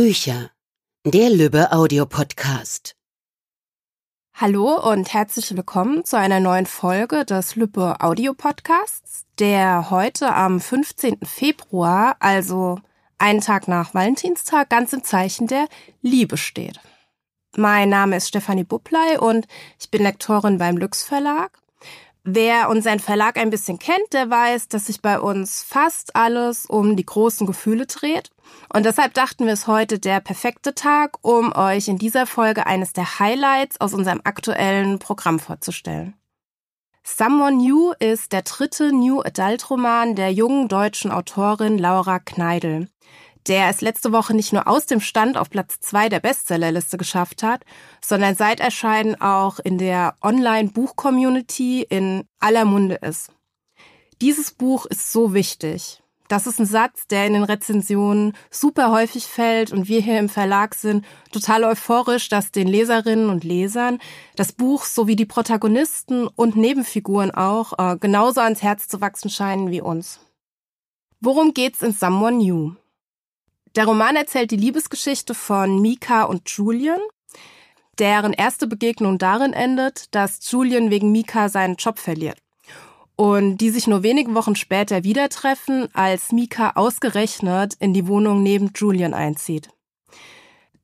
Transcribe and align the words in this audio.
Bücher. 0.00 0.52
Der 1.04 1.28
Lübbe 1.28 1.72
Audiopodcast. 1.72 2.94
Hallo 4.32 4.80
und 4.92 5.12
herzlich 5.12 5.56
willkommen 5.56 6.04
zu 6.04 6.16
einer 6.16 6.38
neuen 6.38 6.66
Folge 6.66 7.24
des 7.24 7.56
Lübbe 7.56 7.96
Audiopodcasts, 7.98 9.24
der 9.40 9.90
heute 9.90 10.32
am 10.32 10.60
15. 10.60 11.18
Februar, 11.24 12.14
also 12.20 12.78
einen 13.18 13.40
Tag 13.40 13.66
nach 13.66 13.92
Valentinstag, 13.92 14.70
ganz 14.70 14.92
im 14.92 15.02
Zeichen 15.02 15.48
der 15.48 15.66
Liebe 16.00 16.36
steht. 16.36 16.78
Mein 17.56 17.88
Name 17.88 18.18
ist 18.18 18.28
Stefanie 18.28 18.62
Bupplei 18.62 19.18
und 19.18 19.48
ich 19.80 19.90
bin 19.90 20.04
Lektorin 20.04 20.58
beim 20.58 20.76
Lüx 20.76 21.02
Verlag. 21.02 21.58
Wer 22.22 22.68
unseren 22.68 23.00
Verlag 23.00 23.36
ein 23.36 23.50
bisschen 23.50 23.80
kennt, 23.80 24.12
der 24.12 24.30
weiß, 24.30 24.68
dass 24.68 24.86
sich 24.86 25.02
bei 25.02 25.18
uns 25.18 25.64
fast 25.64 26.14
alles 26.14 26.66
um 26.66 26.94
die 26.94 27.06
großen 27.06 27.48
Gefühle 27.48 27.86
dreht. 27.86 28.30
Und 28.72 28.84
deshalb 28.84 29.14
dachten 29.14 29.46
wir 29.46 29.52
es 29.52 29.66
heute 29.66 29.98
der 29.98 30.20
perfekte 30.20 30.74
Tag, 30.74 31.18
um 31.22 31.54
euch 31.54 31.88
in 31.88 31.98
dieser 31.98 32.26
Folge 32.26 32.66
eines 32.66 32.92
der 32.92 33.18
Highlights 33.18 33.80
aus 33.80 33.94
unserem 33.94 34.20
aktuellen 34.24 34.98
Programm 34.98 35.38
vorzustellen. 35.38 36.14
Someone 37.02 37.56
New 37.56 37.92
ist 37.98 38.32
der 38.32 38.42
dritte 38.42 38.92
New 38.92 39.22
Adult 39.22 39.70
Roman 39.70 40.14
der 40.14 40.32
jungen 40.32 40.68
deutschen 40.68 41.10
Autorin 41.10 41.78
Laura 41.78 42.18
Kneidl 42.18 42.88
der 43.48 43.68
es 43.68 43.80
letzte 43.80 44.12
Woche 44.12 44.34
nicht 44.34 44.52
nur 44.52 44.68
aus 44.68 44.86
dem 44.86 45.00
Stand 45.00 45.36
auf 45.36 45.50
Platz 45.50 45.80
zwei 45.80 46.08
der 46.08 46.20
Bestsellerliste 46.20 46.98
geschafft 46.98 47.42
hat, 47.42 47.64
sondern 48.04 48.34
seit 48.34 48.60
Erscheinen 48.60 49.20
auch 49.20 49.58
in 49.58 49.78
der 49.78 50.16
Online-Buch-Community 50.22 51.82
in 51.82 52.24
aller 52.38 52.64
Munde 52.64 52.96
ist. 52.96 53.32
Dieses 54.20 54.50
Buch 54.50 54.86
ist 54.86 55.12
so 55.12 55.32
wichtig. 55.32 56.02
Das 56.28 56.46
ist 56.46 56.60
ein 56.60 56.66
Satz, 56.66 57.06
der 57.08 57.26
in 57.26 57.32
den 57.32 57.42
Rezensionen 57.42 58.34
super 58.50 58.90
häufig 58.92 59.24
fällt 59.26 59.72
und 59.72 59.88
wir 59.88 60.02
hier 60.02 60.18
im 60.18 60.28
Verlag 60.28 60.74
sind 60.74 61.06
total 61.32 61.64
euphorisch, 61.64 62.28
dass 62.28 62.52
den 62.52 62.68
Leserinnen 62.68 63.30
und 63.30 63.44
Lesern 63.44 63.98
das 64.36 64.52
Buch 64.52 64.84
sowie 64.84 65.16
die 65.16 65.24
Protagonisten 65.24 66.26
und 66.28 66.54
Nebenfiguren 66.54 67.30
auch 67.30 67.78
äh, 67.78 67.96
genauso 67.96 68.42
ans 68.42 68.62
Herz 68.62 68.88
zu 68.88 69.00
wachsen 69.00 69.30
scheinen 69.30 69.70
wie 69.70 69.80
uns. 69.80 70.20
Worum 71.20 71.54
geht's 71.54 71.80
in 71.80 71.92
Someone 71.92 72.36
New? 72.36 72.74
Der 73.74 73.86
Roman 73.86 74.14
erzählt 74.14 74.50
die 74.50 74.56
Liebesgeschichte 74.56 75.34
von 75.34 75.80
Mika 75.80 76.24
und 76.24 76.50
Julian, 76.50 77.00
deren 77.98 78.34
erste 78.34 78.66
Begegnung 78.66 79.16
darin 79.16 79.54
endet, 79.54 80.14
dass 80.14 80.38
Julian 80.50 80.90
wegen 80.90 81.10
Mika 81.10 81.48
seinen 81.48 81.76
Job 81.76 81.98
verliert. 81.98 82.38
Und 83.20 83.58
die 83.58 83.70
sich 83.70 83.88
nur 83.88 84.04
wenige 84.04 84.32
Wochen 84.36 84.54
später 84.54 85.02
wieder 85.02 85.28
treffen, 85.28 85.88
als 85.92 86.30
Mika 86.30 86.74
ausgerechnet 86.76 87.74
in 87.80 87.92
die 87.92 88.06
Wohnung 88.06 88.44
neben 88.44 88.70
Julian 88.76 89.12
einzieht. 89.12 89.70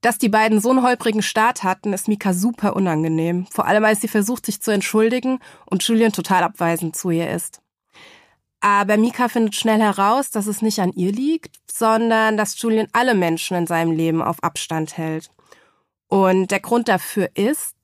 Dass 0.01 0.19
die 0.19 0.29
beiden 0.29 0.61
so 0.61 0.71
einen 0.71 0.83
holprigen 0.83 1.23
Start 1.23 1.63
hatten, 1.63 1.93
ist 1.93 2.09
Mika 2.09 2.35
super 2.35 2.75
unangenehm. 2.75 3.47
Vor 3.53 3.67
allem, 3.67 3.85
als 3.85 4.01
sie 4.01 4.09
versucht, 4.09 4.47
sich 4.47 4.61
zu 4.61 4.73
entschuldigen 4.73 5.39
und 5.65 5.85
Julian 5.85 6.11
total 6.11 6.43
abweisend 6.43 6.97
zu 6.97 7.11
ihr 7.11 7.31
ist. 7.31 7.63
Aber 8.59 8.97
Mika 8.97 9.29
findet 9.29 9.55
schnell 9.55 9.81
heraus, 9.81 10.33
dass 10.33 10.49
es 10.49 10.61
nicht 10.61 10.81
an 10.81 10.91
ihr 10.91 11.13
liegt, 11.13 11.61
sondern 11.71 12.37
dass 12.37 12.61
Julian 12.61 12.89
alle 12.93 13.15
Menschen 13.15 13.57
in 13.57 13.69
seinem 13.69 13.93
Leben 13.93 14.21
auf 14.21 14.43
Abstand 14.43 14.99
hält. 14.99 15.31
Und 16.09 16.51
der 16.51 16.61
Grund 16.61 16.89
dafür 16.89 17.31
ist, 17.35 17.77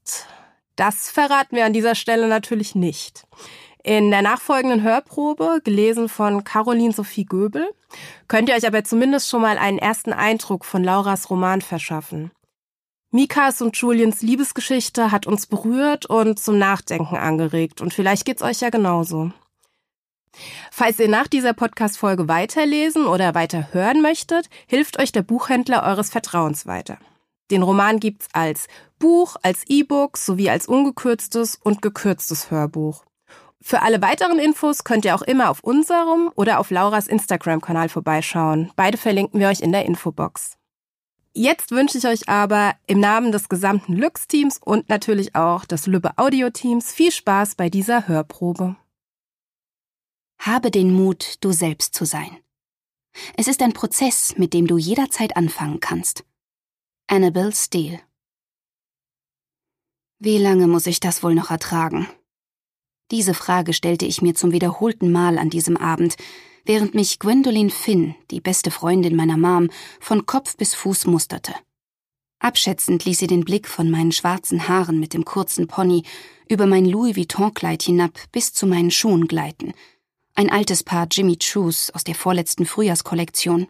das 0.75 1.09
verraten 1.09 1.55
wir 1.55 1.67
an 1.67 1.73
dieser 1.73 1.95
Stelle 1.95 2.27
natürlich 2.27 2.75
nicht. 2.75 3.29
In 3.83 4.11
der 4.11 4.21
nachfolgenden 4.21 4.83
Hörprobe, 4.83 5.61
gelesen 5.65 6.09
von 6.09 6.45
Caroline 6.45 6.93
Sophie 6.93 7.25
Göbel, 7.25 7.67
könnt 8.29 8.49
ihr 8.51 8.55
euch 8.55 8.67
aber 8.67 8.85
zumindest 8.85 9.29
schon 9.29 9.41
mal 9.41 9.57
einen 9.57 9.79
ersten 9.79 10.13
Eindruck 10.13 10.67
von 10.67 10.85
Lauras 10.85 11.31
Roman 11.31 11.63
verschaffen. 11.63 12.31
Mikas 13.11 13.63
und 13.63 13.77
Julians 13.77 14.23
Liebesgeschichte 14.23 15.11
hat 15.11 15.27
uns 15.27 15.47
berührt 15.47 16.07
und 16.07 16.39
zum 16.39 16.59
Nachdenken 16.59 17.17
angeregt 17.17 17.81
und 17.81 17.95
vielleicht 17.95 18.25
geht's 18.25 18.43
euch 18.43 18.61
ja 18.61 18.71
genauso. 18.71 19.33
Falls 20.71 21.01
ihr 21.01 21.09
nach 21.09 21.27
dieser 21.27 21.55
Podcast-Folge 21.55 22.29
weiterlesen 22.29 23.07
oder 23.07 23.35
weiter 23.35 23.73
hören 23.73 24.01
möchtet, 24.03 24.49
hilft 24.67 25.01
euch 25.01 25.11
der 25.11 25.23
Buchhändler 25.23 25.83
eures 25.83 26.11
Vertrauens 26.11 26.67
weiter. 26.67 26.99
Den 27.51 27.63
Roman 27.63 27.99
gibt's 27.99 28.29
als 28.33 28.69
Buch, 29.01 29.37
als 29.43 29.65
E-Book 29.67 30.17
sowie 30.17 30.51
als 30.51 30.69
ungekürztes 30.69 31.59
und 31.61 31.83
gekürztes 31.83 32.51
Hörbuch. 32.53 33.05
Für 33.63 33.83
alle 33.83 34.01
weiteren 34.01 34.39
Infos 34.39 34.85
könnt 34.85 35.05
ihr 35.05 35.15
auch 35.15 35.23
immer 35.23 35.51
auf 35.51 35.61
unserem 35.63 36.33
oder 36.35 36.61
auf 36.61 36.71
Lauras 36.71 37.07
Instagram-Kanal 37.09 37.89
vorbeischauen. 37.89 38.73
Beide 38.75 38.97
verlinken 38.97 39.39
wir 39.39 39.49
euch 39.49 39.61
in 39.61 39.73
der 39.73 39.85
Infobox. 39.85 40.57
Jetzt 41.33 41.71
wünsche 41.71 41.99
ich 41.99 42.07
euch 42.07 42.29
aber 42.29 42.75
im 42.87 42.99
Namen 42.99 43.31
des 43.31 43.49
gesamten 43.49 43.95
Lux-Teams 43.95 44.59
und 44.65 44.89
natürlich 44.89 45.37
auch 45.37 45.65
des 45.65 45.87
Lübbe 45.87 46.17
Audio-Teams 46.17 46.93
viel 46.93 47.13
Spaß 47.13 47.55
bei 47.55 47.69
dieser 47.69 48.09
Hörprobe. 48.09 48.77
Habe 50.39 50.71
den 50.71 50.93
Mut, 50.93 51.37
du 51.41 51.53
selbst 51.53 51.95
zu 51.95 52.05
sein. 52.05 52.39
Es 53.37 53.47
ist 53.47 53.63
ein 53.63 53.75
Prozess, 53.75 54.37
mit 54.39 54.55
dem 54.55 54.67
du 54.67 54.79
jederzeit 54.79 55.37
anfangen 55.37 55.81
kannst. 55.81 56.25
Annabel 57.07 57.55
Steele 57.55 58.01
Wie 60.19 60.39
lange 60.39 60.67
muss 60.67 60.87
ich 60.87 60.99
das 60.99 61.23
wohl 61.23 61.35
noch 61.35 61.51
ertragen? 61.51 62.09
Diese 63.11 63.35
Frage 63.35 63.73
stellte 63.73 64.07
ich 64.07 64.23
mir 64.23 64.35
zum 64.35 64.53
wiederholten 64.53 65.11
Mal 65.11 65.39
an 65.39 65.51
diesem 65.51 65.77
Abend, 65.77 66.17
während 66.65 66.95
mich 66.95 67.19
Gwendolyn 67.19 67.71
Finn, 67.71 68.15
die 68.31 68.41
beste 68.41 68.71
Freundin 68.71 69.17
meiner 69.17 69.37
Mom, 69.37 69.69
von 69.99 70.27
Kopf 70.27 70.57
bis 70.57 70.75
Fuß 70.75 71.07
musterte. 71.07 71.55
Abschätzend 72.39 73.05
ließ 73.05 73.19
sie 73.19 73.27
den 73.27 73.45
Blick 73.45 73.69
von 73.69 73.91
meinen 73.91 74.13
schwarzen 74.13 74.69
Haaren 74.69 75.01
mit 75.01 75.13
dem 75.13 75.25
kurzen 75.25 75.67
Pony 75.67 76.05
über 76.49 76.67
mein 76.67 76.87
Louis 76.87 77.17
Vuitton-Kleid 77.17 77.83
hinab 77.83 78.13
bis 78.33 78.53
zu 78.53 78.67
meinen 78.67 78.91
Schuhen 78.91 79.27
gleiten– 79.27 79.73
ein 80.35 80.51
altes 80.51 80.83
Paar 80.83 81.07
Jimmy 81.11 81.37
Choos 81.37 81.91
aus 81.91 82.03
der 82.03 82.15
vorletzten 82.15 82.65
Frühjahrskollektion. 82.65 83.67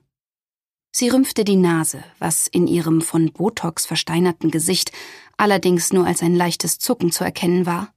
Sie 0.93 1.09
rümpfte 1.09 1.45
die 1.45 1.57
Nase, 1.57 2.05
was 2.19 2.47
in 2.47 2.69
ihrem 2.69 3.01
von 3.01 3.33
Botox 3.33 3.87
versteinerten 3.87 4.53
Gesicht 4.53 4.93
allerdings 5.37 5.93
nur 5.93 6.07
als 6.07 6.23
ein 6.23 6.37
leichtes 6.37 6.79
Zucken 6.79 7.11
zu 7.11 7.25
erkennen 7.25 7.67
war. 7.67 7.93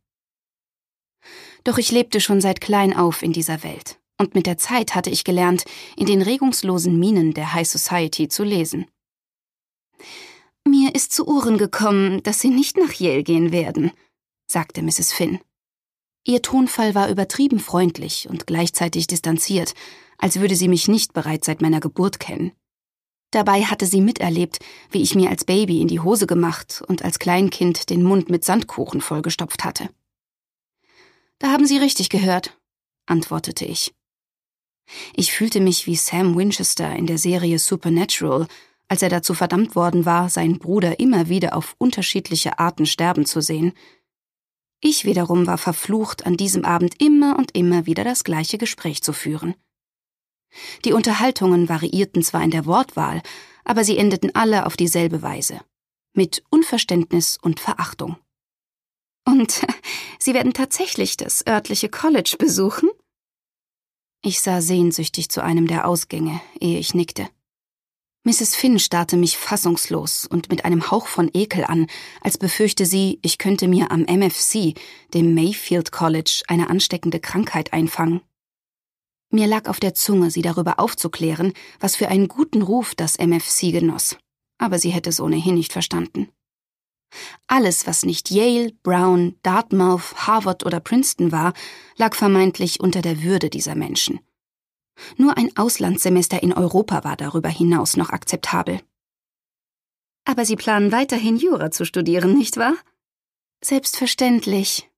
Doch 1.64 1.78
ich 1.78 1.92
lebte 1.92 2.20
schon 2.20 2.42
seit 2.42 2.62
klein 2.62 2.96
auf 2.96 3.24
in 3.24 3.34
dieser 3.34 3.64
Welt, 3.64 4.00
und 4.18 4.36
mit 4.36 4.46
der 4.46 4.58
Zeit 4.58 4.96
hatte 4.96 5.10
ich 5.10 5.24
gelernt, 5.24 5.64
in 5.96 6.06
den 6.06 6.22
regungslosen 6.22 7.00
Minen 7.00 7.34
der 7.34 7.54
High 7.54 7.68
Society 7.68 8.28
zu 8.28 8.44
lesen. 8.44 8.86
Mir 10.66 10.96
ist 10.96 11.12
zu 11.12 11.28
Ohren 11.28 11.58
gekommen, 11.58 12.24
dass 12.24 12.40
Sie 12.40 12.50
nicht 12.50 12.78
nach 12.78 12.94
Yale 12.94 13.24
gehen 13.24 13.52
werden, 13.52 13.92
sagte 14.48 14.82
Mrs. 14.82 15.12
Finn. 15.14 15.40
Ihr 16.26 16.42
Tonfall 16.42 16.96
war 16.96 17.10
übertrieben 17.10 17.60
freundlich 17.60 18.30
und 18.30 18.48
gleichzeitig 18.48 19.08
distanziert, 19.08 19.74
als 20.18 20.40
würde 20.40 20.56
sie 20.56 20.70
mich 20.70 20.88
nicht 20.88 21.12
bereits 21.12 21.48
seit 21.48 21.62
meiner 21.62 21.82
Geburt 21.82 22.20
kennen. 22.20 22.54
Dabei 23.32 23.64
hatte 23.64 23.86
sie 23.86 24.00
miterlebt, 24.00 24.60
wie 24.92 25.02
ich 25.02 25.16
mir 25.16 25.30
als 25.30 25.44
Baby 25.44 25.82
in 25.82 25.88
die 25.88 26.00
Hose 26.00 26.28
gemacht 26.28 26.82
und 26.88 27.04
als 27.04 27.20
Kleinkind 27.20 27.90
den 27.90 28.04
Mund 28.04 28.30
mit 28.30 28.46
Sandkuchen 28.46 29.02
vollgestopft 29.02 29.66
hatte. 29.66 29.90
Da 31.44 31.52
haben 31.52 31.66
Sie 31.66 31.78
richtig 31.78 32.08
gehört, 32.08 32.58
antwortete 33.06 33.66
ich. 33.66 33.94
Ich 35.14 35.34
fühlte 35.34 35.60
mich 35.60 35.88
wie 35.88 35.98
Sam 35.98 36.38
Winchester 36.38 36.96
in 36.96 37.06
der 37.06 37.18
Serie 37.18 37.60
Supernatural, 37.60 38.48
als 38.88 39.02
er 39.02 39.10
dazu 39.10 39.34
verdammt 39.34 39.76
worden 39.76 40.06
war, 40.06 40.30
seinen 40.30 40.58
Bruder 40.58 41.02
immer 41.02 41.28
wieder 41.28 41.58
auf 41.58 41.76
unterschiedliche 41.80 42.60
Arten 42.60 42.86
sterben 42.86 43.26
zu 43.26 43.42
sehen, 43.42 43.74
ich 44.80 45.04
wiederum 45.04 45.46
war 45.46 45.58
verflucht, 45.58 46.26
an 46.26 46.38
diesem 46.38 46.64
Abend 46.64 47.02
immer 47.02 47.38
und 47.38 47.54
immer 47.58 47.86
wieder 47.88 48.06
das 48.06 48.24
gleiche 48.24 48.58
Gespräch 48.58 49.04
zu 49.04 49.12
führen. 49.12 49.54
Die 50.86 50.94
Unterhaltungen 50.94 51.68
variierten 51.68 52.24
zwar 52.24 52.42
in 52.42 52.52
der 52.52 52.66
Wortwahl, 52.66 53.22
aber 53.66 53.84
sie 53.84 53.98
endeten 53.98 54.34
alle 54.34 54.66
auf 54.66 54.78
dieselbe 54.78 55.22
Weise. 55.22 55.60
Mit 56.14 56.42
Unverständnis 56.50 57.38
und 57.42 57.60
Verachtung. 57.60 58.16
Und 59.26 59.62
Sie 60.20 60.34
werden 60.34 60.54
tatsächlich 60.54 61.18
das 61.18 61.46
örtliche 61.46 61.90
College 61.90 62.36
besuchen? 62.40 62.90
Ich 64.22 64.40
sah 64.40 64.62
sehnsüchtig 64.62 65.30
zu 65.30 65.44
einem 65.44 65.68
der 65.68 65.86
Ausgänge, 65.86 66.40
ehe 66.62 66.80
ich 66.80 66.94
nickte. 66.94 67.28
Mrs. 68.26 68.56
Finn 68.56 68.80
starrte 68.80 69.18
mich 69.18 69.38
fassungslos 69.38 70.26
und 70.26 70.50
mit 70.50 70.64
einem 70.64 70.90
Hauch 70.90 71.08
von 71.08 71.30
Ekel 71.34 71.66
an, 71.66 71.88
als 72.22 72.38
befürchte 72.38 72.86
sie, 72.86 73.20
ich 73.22 73.38
könnte 73.38 73.68
mir 73.68 73.92
am 73.92 74.06
MFC, 74.06 74.76
dem 75.14 75.34
Mayfield 75.34 75.92
College, 75.92 76.44
eine 76.48 76.70
ansteckende 76.70 77.20
Krankheit 77.20 77.74
einfangen. 77.74 78.22
Mir 79.30 79.48
lag 79.48 79.68
auf 79.68 79.82
der 79.82 79.94
Zunge, 79.94 80.32
sie 80.32 80.42
darüber 80.42 80.80
aufzuklären, 80.80 81.52
was 81.82 81.98
für 81.98 82.08
einen 82.08 82.30
guten 82.30 82.62
Ruf 82.62 82.96
das 82.96 83.18
MFC 83.18 83.74
genoss. 83.74 84.16
Aber 84.58 84.80
sie 84.80 84.92
hätte 84.92 85.10
es 85.10 85.20
ohnehin 85.20 85.56
nicht 85.56 85.74
verstanden. 85.74 86.30
Alles, 87.56 87.86
was 87.86 88.04
nicht 88.04 88.32
Yale, 88.32 88.72
Brown, 88.82 89.36
Dartmouth, 89.44 90.16
Harvard 90.26 90.66
oder 90.66 90.80
Princeton 90.80 91.32
war, 91.32 91.54
lag 91.98 92.16
vermeintlich 92.16 92.80
unter 92.80 93.04
der 93.04 93.22
Würde 93.22 93.52
dieser 93.52 93.76
Menschen. 93.76 94.22
Nur 95.18 95.38
ein 95.38 95.56
Auslandssemester 95.56 96.42
in 96.42 96.52
Europa 96.52 97.04
war 97.04 97.16
darüber 97.16 97.50
hinaus 97.50 97.96
noch 97.96 98.10
akzeptabel. 98.10 98.82
Aber 100.26 100.46
Sie 100.46 100.56
planen 100.56 100.92
weiterhin 100.92 101.38
Jura 101.38 101.70
zu 101.70 101.86
studieren, 101.86 102.36
nicht 102.36 102.58
wahr? 102.58 102.74
Selbstverständlich, 103.64 104.90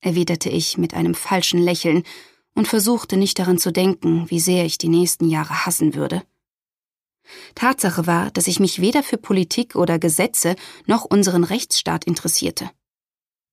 erwiderte 0.00 0.48
ich 0.48 0.78
mit 0.78 0.94
einem 0.94 1.14
falschen 1.14 1.60
Lächeln 1.60 2.04
und 2.54 2.68
versuchte 2.68 3.18
nicht 3.18 3.38
daran 3.38 3.58
zu 3.58 3.70
denken, 3.70 4.30
wie 4.30 4.40
sehr 4.40 4.64
ich 4.64 4.78
die 4.78 4.88
nächsten 4.88 5.28
Jahre 5.28 5.66
hassen 5.66 5.94
würde. 5.94 6.22
Tatsache 7.54 8.06
war, 8.06 8.30
dass 8.30 8.46
ich 8.46 8.60
mich 8.60 8.80
weder 8.80 9.02
für 9.02 9.18
Politik 9.18 9.76
oder 9.76 9.98
Gesetze 9.98 10.56
noch 10.86 11.04
unseren 11.04 11.44
Rechtsstaat 11.44 12.04
interessierte. 12.04 12.70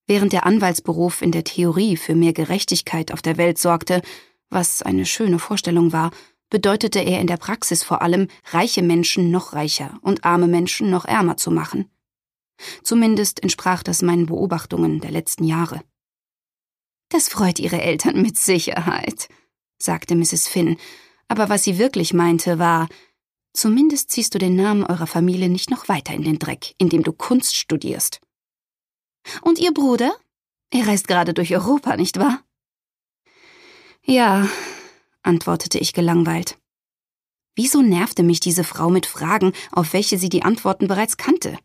Während 0.07 0.33
der 0.33 0.45
Anwaltsberuf 0.45 1.21
in 1.21 1.31
der 1.31 1.43
Theorie 1.43 1.97
für 1.97 2.15
mehr 2.15 2.33
Gerechtigkeit 2.33 3.11
auf 3.11 3.21
der 3.21 3.37
Welt 3.37 3.57
sorgte, 3.57 4.01
was 4.49 4.81
eine 4.81 5.05
schöne 5.05 5.39
Vorstellung 5.39 5.91
war, 5.93 6.11
bedeutete 6.49 6.99
er 6.99 7.19
in 7.19 7.27
der 7.27 7.37
Praxis 7.37 7.83
vor 7.83 8.01
allem, 8.01 8.27
reiche 8.51 8.83
Menschen 8.83 9.31
noch 9.31 9.53
reicher 9.53 9.97
und 10.01 10.23
arme 10.23 10.47
Menschen 10.47 10.89
noch 10.89 11.05
ärmer 11.05 11.37
zu 11.37 11.51
machen. 11.51 11.89
Zumindest 12.83 13.41
entsprach 13.43 13.83
das 13.83 14.01
meinen 14.01 14.27
Beobachtungen 14.27 15.01
der 15.01 15.11
letzten 15.11 15.43
Jahre. 15.43 15.81
Das 17.09 17.27
freut 17.27 17.59
Ihre 17.59 17.81
Eltern 17.81 18.21
mit 18.21 18.37
Sicherheit, 18.37 19.27
sagte 19.77 20.15
Mrs. 20.15 20.47
Finn, 20.47 20.77
aber 21.27 21.49
was 21.49 21.63
sie 21.63 21.77
wirklich 21.79 22.13
meinte 22.13 22.59
war, 22.59 22.87
zumindest 23.55 24.09
ziehst 24.11 24.33
du 24.33 24.39
den 24.39 24.55
Namen 24.55 24.83
eurer 24.83 25.07
Familie 25.07 25.49
nicht 25.49 25.71
noch 25.71 25.87
weiter 25.87 26.13
in 26.13 26.23
den 26.23 26.39
Dreck, 26.39 26.75
indem 26.77 27.03
du 27.03 27.13
Kunst 27.13 27.55
studierst. 27.55 28.21
Und 29.41 29.59
Ihr 29.59 29.73
Bruder? 29.73 30.15
Er 30.71 30.87
reist 30.87 31.07
gerade 31.07 31.33
durch 31.33 31.53
Europa, 31.53 31.95
nicht 31.95 32.19
wahr? 32.19 32.43
Ja, 34.03 34.47
antwortete 35.23 35.79
ich 35.79 35.93
gelangweilt. 35.93 36.59
Wieso 37.55 37.81
nervte 37.81 38.21
mich 38.21 38.39
diese 38.39 38.63
Frau 38.63 38.89
mit 38.89 39.05
Fragen, 39.05 39.53
auf 39.71 39.93
welche 39.93 40.17
sie 40.17 40.29
die 40.29 40.43
Antworten 40.43 40.87
bereits 40.87 41.17
kannte? 41.17 41.57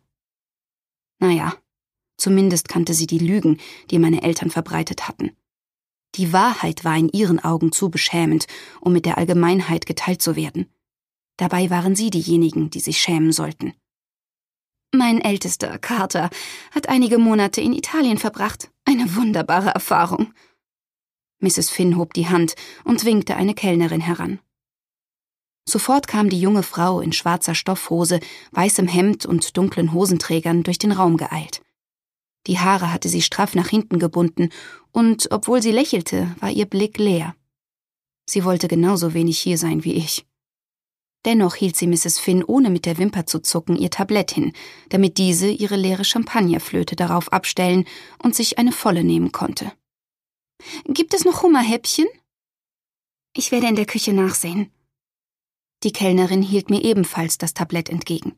Naja, 1.18 1.54
zumindest 2.16 2.68
kannte 2.68 2.94
sie 2.94 3.06
die 3.06 3.18
Lügen, 3.18 3.58
die 3.90 3.98
meine 3.98 4.22
Eltern 4.22 4.50
verbreitet 4.50 5.08
hatten. 5.08 5.36
Die 6.14 6.32
Wahrheit 6.32 6.84
war 6.84 6.96
in 6.96 7.08
ihren 7.08 7.40
Augen 7.40 7.72
zu 7.72 7.90
beschämend, 7.90 8.46
um 8.80 8.92
mit 8.92 9.04
der 9.04 9.18
Allgemeinheit 9.18 9.86
geteilt 9.86 10.22
zu 10.22 10.36
werden. 10.36 10.72
Dabei 11.40 11.70
waren 11.70 11.96
sie 11.96 12.10
diejenigen, 12.10 12.68
die 12.68 12.80
sich 12.80 13.00
schämen 13.00 13.32
sollten. 13.32 13.72
Mein 14.92 15.22
ältester, 15.22 15.78
Carter, 15.78 16.28
hat 16.70 16.90
einige 16.90 17.16
Monate 17.16 17.62
in 17.62 17.72
Italien 17.72 18.18
verbracht. 18.18 18.70
Eine 18.84 19.16
wunderbare 19.16 19.70
Erfahrung. 19.70 20.34
Mrs. 21.38 21.70
Finn 21.70 21.96
hob 21.96 22.12
die 22.12 22.28
Hand 22.28 22.56
und 22.84 23.06
winkte 23.06 23.36
eine 23.36 23.54
Kellnerin 23.54 24.02
heran. 24.02 24.38
Sofort 25.66 26.06
kam 26.06 26.28
die 26.28 26.40
junge 26.40 26.62
Frau 26.62 27.00
in 27.00 27.12
schwarzer 27.12 27.54
Stoffhose, 27.54 28.20
weißem 28.50 28.86
Hemd 28.86 29.24
und 29.24 29.56
dunklen 29.56 29.94
Hosenträgern 29.94 30.62
durch 30.62 30.76
den 30.76 30.92
Raum 30.92 31.16
geeilt. 31.16 31.62
Die 32.48 32.58
Haare 32.58 32.92
hatte 32.92 33.08
sie 33.08 33.22
straff 33.22 33.54
nach 33.54 33.68
hinten 33.68 33.98
gebunden, 33.98 34.50
und 34.92 35.28
obwohl 35.30 35.62
sie 35.62 35.72
lächelte, 35.72 36.36
war 36.40 36.50
ihr 36.50 36.66
Blick 36.66 36.98
leer. 36.98 37.34
Sie 38.28 38.44
wollte 38.44 38.68
genauso 38.68 39.14
wenig 39.14 39.38
hier 39.38 39.56
sein 39.56 39.84
wie 39.84 39.94
ich. 39.94 40.26
Dennoch 41.26 41.54
hielt 41.54 41.76
sie 41.76 41.86
Mrs. 41.86 42.18
Finn 42.18 42.42
ohne 42.42 42.70
mit 42.70 42.86
der 42.86 42.96
Wimper 42.96 43.26
zu 43.26 43.40
zucken 43.40 43.76
ihr 43.76 43.90
Tablett 43.90 44.30
hin, 44.30 44.52
damit 44.88 45.18
diese 45.18 45.48
ihre 45.48 45.76
leere 45.76 46.04
Champagnerflöte 46.04 46.96
darauf 46.96 47.32
abstellen 47.32 47.84
und 48.22 48.34
sich 48.34 48.58
eine 48.58 48.72
volle 48.72 49.04
nehmen 49.04 49.30
konnte. 49.30 49.72
Gibt 50.84 51.14
es 51.14 51.24
noch 51.24 51.42
Hummerhäppchen? 51.42 52.06
Ich 53.34 53.52
werde 53.52 53.68
in 53.68 53.76
der 53.76 53.86
Küche 53.86 54.12
nachsehen. 54.12 54.70
Die 55.82 55.92
Kellnerin 55.92 56.42
hielt 56.42 56.68
mir 56.68 56.84
ebenfalls 56.84 57.38
das 57.38 57.54
Tablett 57.54 57.88
entgegen. 57.88 58.34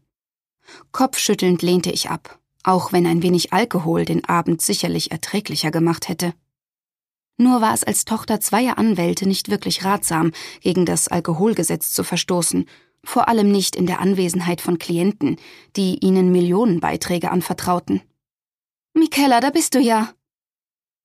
Kopfschüttelnd 0.93 1.63
lehnte 1.63 1.91
ich 1.91 2.11
ab, 2.11 2.39
auch 2.63 2.93
wenn 2.93 3.07
ein 3.07 3.23
wenig 3.23 3.53
Alkohol 3.53 4.05
den 4.05 4.25
Abend 4.25 4.63
sicherlich 4.63 5.11
erträglicher 5.11 5.71
gemacht 5.71 6.09
hätte. 6.09 6.35
Nur 7.39 7.61
war 7.61 7.75
es 7.75 7.85
als 7.85 8.05
Tochter 8.05 8.41
zweier 8.41 8.79
Anwälte 8.79 9.27
nicht 9.27 9.51
wirklich 9.51 9.85
ratsam, 9.85 10.33
gegen 10.61 10.87
das 10.87 11.09
Alkoholgesetz 11.09 11.93
zu 11.93 12.05
verstoßen, 12.05 12.67
vor 13.05 13.29
allem 13.29 13.51
nicht 13.51 13.75
in 13.75 13.87
der 13.87 14.01
Anwesenheit 14.01 14.61
von 14.61 14.79
Klienten, 14.79 15.37
die 15.77 15.99
ihnen 16.05 16.31
Millionenbeiträge 16.31 17.31
anvertrauten. 17.31 18.03
Michaela, 18.95 19.41
da 19.41 19.51
bist 19.51 19.75
du 19.75 19.81
ja, 19.81 20.13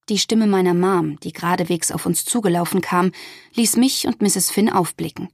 die 0.10 0.18
Stimme 0.18 0.48
meiner 0.48 0.74
Mom, 0.74 1.20
die 1.20 1.34
geradewegs 1.34 1.92
auf 1.92 2.06
uns 2.06 2.24
zugelaufen 2.24 2.80
kam, 2.80 3.12
ließ 3.56 3.76
mich 3.76 4.08
und 4.08 4.22
Mrs. 4.22 4.52
Finn 4.52 4.70
aufblicken. 4.70 5.30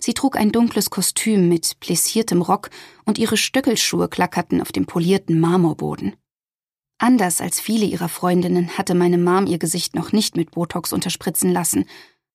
Sie 0.00 0.14
trug 0.14 0.36
ein 0.36 0.52
dunkles 0.52 0.88
Kostüm 0.88 1.50
mit 1.50 1.78
plissiertem 1.80 2.40
Rock 2.40 2.70
und 3.04 3.18
ihre 3.18 3.36
Stöckelschuhe 3.36 4.08
klackerten 4.08 4.62
auf 4.62 4.72
dem 4.72 4.86
polierten 4.86 5.38
Marmorboden. 5.38 6.16
Anders 6.98 7.40
als 7.40 7.60
viele 7.60 7.84
ihrer 7.84 8.08
Freundinnen 8.08 8.78
hatte 8.78 8.94
meine 8.94 9.18
Mom 9.18 9.46
ihr 9.46 9.58
Gesicht 9.58 9.94
noch 9.94 10.12
nicht 10.12 10.36
mit 10.36 10.52
Botox 10.52 10.92
unterspritzen 10.92 11.52
lassen, 11.52 11.86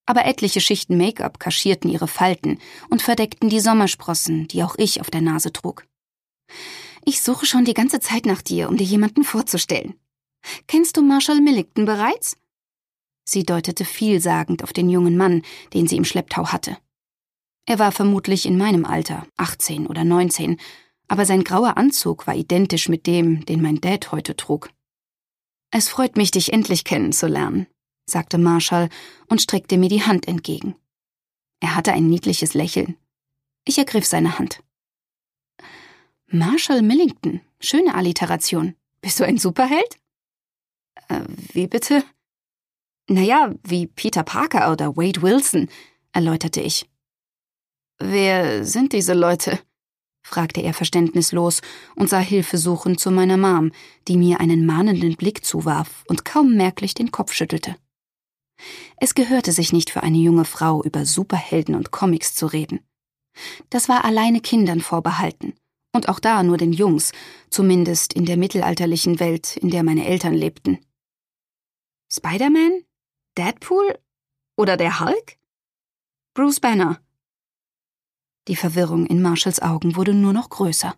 aber 0.06 0.26
etliche 0.26 0.62
Schichten 0.62 0.98
Make-up 0.98 1.40
kaschierten 1.40 1.90
ihre 1.90 2.08
Falten 2.08 2.60
und 2.90 3.02
verdeckten 3.02 3.50
die 3.50 3.60
Sommersprossen, 3.60 4.48
die 4.48 4.64
auch 4.64 4.76
ich 4.78 5.02
auf 5.02 5.12
der 5.12 5.22
Nase 5.22 5.54
trug. 5.54 5.86
Ich 7.06 7.22
suche 7.22 7.46
schon 7.46 7.64
die 7.66 7.74
ganze 7.74 8.00
Zeit 8.00 8.26
nach 8.26 8.42
dir, 8.42 8.70
um 8.70 8.78
dir 8.78 8.86
jemanden 8.86 9.24
vorzustellen, 9.24 9.96
Kennst 10.68 10.98
du 10.98 11.02
Marshall 11.02 11.42
Millington 11.42 11.86
bereits? 11.86 12.38
Sie 13.26 13.44
deutete 13.44 13.86
vielsagend 13.86 14.64
auf 14.64 14.74
den 14.74 14.90
jungen 14.90 15.18
Mann, 15.18 15.44
den 15.74 15.88
sie 15.88 15.98
im 15.98 16.06
Schlepptau 16.06 16.48
hatte. 16.48 16.78
Er 17.66 17.78
war 17.78 17.92
vermutlich 17.92 18.46
in 18.46 18.58
meinem 18.58 18.86
Alter, 18.86 19.28
18 19.38 19.86
oder 19.86 20.04
19, 20.04 20.60
aber 21.10 21.26
sein 21.26 21.44
grauer 21.44 21.76
Anzug 21.76 22.28
war 22.28 22.36
identisch 22.36 22.88
mit 22.88 23.08
dem, 23.08 23.46
den 23.46 23.62
mein 23.62 23.82
Dad 23.82 24.12
heute 24.12 24.36
trug. 24.36 24.70
Es 25.72 25.90
freut 25.90 26.16
mich, 26.16 26.32
dich 26.32 26.54
endlich 26.54 26.84
kennenzulernen, 26.84 27.68
sagte 28.06 28.38
Marshall 28.38 28.90
und 29.28 29.42
streckte 29.42 29.78
mir 29.78 29.90
die 29.90 30.04
Hand 30.04 30.28
entgegen. 30.28 30.76
Er 31.60 31.76
hatte 31.76 31.92
ein 31.92 32.08
niedliches 32.08 32.54
Lächeln. 32.54 32.96
Ich 33.66 33.78
ergriff 33.78 34.06
seine 34.06 34.40
Hand. 34.40 34.64
Marshall 36.28 36.82
Millington, 36.84 37.42
schöne 37.60 37.96
Alliteration. 37.96 38.76
Bist 39.02 39.20
du 39.20 39.26
ein 39.26 39.38
Superheld? 39.38 40.00
Äh, 41.08 41.22
wie 41.54 41.68
bitte? 41.68 42.04
Naja, 43.08 43.54
wie 43.64 43.88
Peter 43.88 44.24
Parker 44.24 44.72
oder 44.72 44.96
Wade 44.96 45.22
Wilson, 45.24 45.70
erläuterte 46.12 46.62
ich. 46.62 46.88
Wer 47.98 48.64
sind 48.64 48.94
diese 48.94 49.14
Leute? 49.14 49.60
Fragte 50.30 50.62
er 50.62 50.74
verständnislos 50.74 51.62
und 51.96 52.10
sah 52.10 52.20
hilfesuchend 52.20 53.00
zu 53.00 53.12
meiner 53.12 53.38
Mom, 53.38 53.72
die 54.08 54.16
mir 54.16 54.40
einen 54.40 54.66
mahnenden 54.66 55.16
Blick 55.16 55.44
zuwarf 55.44 56.04
und 56.08 56.24
kaum 56.24 56.56
merklich 56.56 56.94
den 56.94 57.12
Kopf 57.12 57.34
schüttelte. 57.34 57.76
Es 58.98 59.16
gehörte 59.16 59.52
sich 59.52 59.74
nicht 59.74 59.90
für 59.90 60.04
eine 60.04 60.18
junge 60.18 60.46
Frau 60.46 60.84
über 60.84 61.06
Superhelden 61.06 61.76
und 61.76 61.92
Comics 61.92 62.36
zu 62.36 62.46
reden. 62.46 62.80
Das 63.70 63.90
war 63.90 64.06
alleine 64.06 64.42
Kindern 64.42 64.82
vorbehalten, 64.82 65.54
und 65.94 66.10
auch 66.10 66.20
da 66.20 66.44
nur 66.44 66.58
den 66.58 66.74
Jungs, 66.74 67.12
zumindest 67.50 68.14
in 68.14 68.26
der 68.26 68.38
mittelalterlichen 68.38 69.20
Welt, 69.20 69.58
in 69.58 69.70
der 69.70 69.84
meine 69.84 70.06
Eltern 70.06 70.34
lebten. 70.34 70.80
Spider-Man? 72.12 72.84
Deadpool? 73.38 73.98
Oder 74.58 74.78
der 74.78 75.00
Hulk? 75.00 75.38
Bruce 76.34 76.60
Banner. 76.60 77.00
Die 78.50 78.56
Verwirrung 78.56 79.06
in 79.06 79.22
Marshalls 79.22 79.62
Augen 79.62 79.96
wurde 79.96 80.16
nur 80.16 80.34
noch 80.34 80.50
größer. 80.50 80.96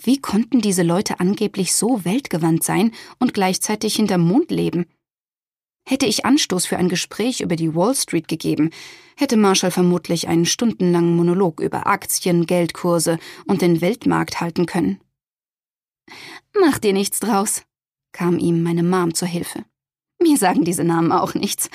Wie 0.00 0.20
konnten 0.20 0.60
diese 0.60 0.84
Leute 0.84 1.18
angeblich 1.18 1.74
so 1.74 2.04
weltgewandt 2.04 2.62
sein 2.62 2.92
und 3.18 3.34
gleichzeitig 3.34 3.96
hinterm 3.96 4.20
Mond 4.20 4.52
leben? 4.52 4.86
Hätte 5.84 6.06
ich 6.06 6.24
Anstoß 6.24 6.66
für 6.66 6.76
ein 6.76 6.88
Gespräch 6.88 7.40
über 7.40 7.56
die 7.56 7.74
Wall 7.74 7.96
Street 7.96 8.28
gegeben, 8.28 8.70
hätte 9.16 9.36
Marshall 9.36 9.72
vermutlich 9.72 10.28
einen 10.28 10.46
stundenlangen 10.46 11.16
Monolog 11.16 11.58
über 11.58 11.88
Aktien, 11.88 12.46
Geldkurse 12.46 13.18
und 13.48 13.60
den 13.60 13.80
Weltmarkt 13.80 14.40
halten 14.40 14.66
können. 14.66 15.00
Mach 16.60 16.78
dir 16.78 16.92
nichts 16.92 17.18
draus, 17.18 17.64
kam 18.12 18.38
ihm 18.38 18.62
meine 18.62 18.84
Mom 18.84 19.14
zur 19.14 19.26
Hilfe. 19.26 19.64
Mir 20.22 20.36
sagen 20.36 20.64
diese 20.64 20.84
Namen 20.84 21.10
auch 21.10 21.34
nichts. 21.34 21.70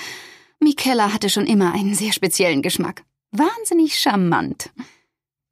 Michaela 0.60 1.12
hatte 1.12 1.28
schon 1.28 1.46
immer 1.46 1.74
einen 1.74 1.94
sehr 1.94 2.14
speziellen 2.14 2.62
Geschmack. 2.62 3.04
Wahnsinnig 3.38 3.98
charmant. 3.98 4.70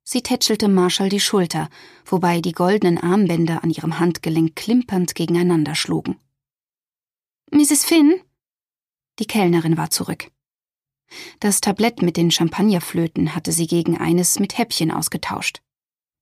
Sie 0.04 0.22
tätschelte 0.22 0.68
Marshall 0.68 1.10
die 1.10 1.20
Schulter, 1.20 1.68
wobei 2.06 2.40
die 2.40 2.52
goldenen 2.52 2.96
Armbänder 2.98 3.62
an 3.62 3.70
ihrem 3.70 3.98
Handgelenk 3.98 4.56
klimpernd 4.56 5.14
gegeneinander 5.14 5.74
schlugen. 5.74 6.16
Mrs. 7.50 7.84
Finn? 7.84 8.20
Die 9.18 9.26
Kellnerin 9.26 9.76
war 9.76 9.90
zurück. 9.90 10.30
Das 11.40 11.60
Tablett 11.60 12.00
mit 12.00 12.16
den 12.16 12.30
Champagnerflöten 12.30 13.34
hatte 13.34 13.52
sie 13.52 13.66
gegen 13.66 13.98
eines 13.98 14.38
mit 14.38 14.56
Häppchen 14.56 14.90
ausgetauscht. 14.90 15.60